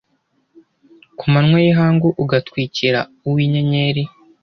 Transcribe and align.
ku 1.17 1.25
manywa 1.33 1.57
y’ihangu 1.65 2.07
ugatwikira 2.23 2.99
uw’inyenyeri 3.27 4.03